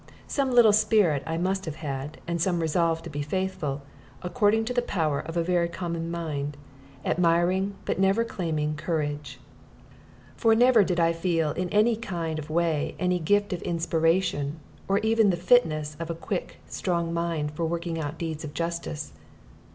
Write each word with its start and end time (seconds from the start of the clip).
Some 0.25 0.49
little 0.49 0.73
spirit 0.73 1.21
I 1.27 1.37
must 1.37 1.65
have 1.65 1.75
had, 1.75 2.17
and 2.25 2.41
some 2.41 2.59
resolve 2.59 3.03
to 3.03 3.09
be 3.11 3.21
faithful, 3.21 3.83
according 4.23 4.65
to 4.65 4.73
the 4.73 4.81
power 4.81 5.19
of 5.19 5.37
a 5.37 5.43
very 5.43 5.67
common 5.69 6.09
mind, 6.09 6.57
admiring 7.05 7.75
but 7.85 7.99
never 7.99 8.23
claiming 8.23 8.73
courage. 8.73 9.39
For 10.35 10.53
I 10.53 10.55
never 10.55 10.83
did 10.83 10.99
feel 11.15 11.51
in 11.51 11.69
any 11.69 11.95
kind 11.95 12.39
of 12.39 12.49
way 12.49 12.95
any 12.97 13.19
gift 13.19 13.53
of 13.53 13.61
inspiration, 13.61 14.59
or 14.87 14.97
even 15.01 15.29
the 15.29 15.37
fitness 15.37 15.95
of 15.99 16.09
a 16.09 16.15
quick, 16.15 16.57
strong 16.65 17.13
mind 17.13 17.51
for 17.51 17.65
working 17.67 17.99
out 17.99 18.17
deeds 18.17 18.43
of 18.43 18.55
justice. 18.55 19.13